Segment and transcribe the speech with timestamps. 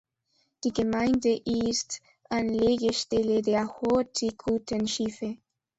[0.63, 5.37] Die Gemeinde ist Anlegestelle der Hurtigruten-Schiffe.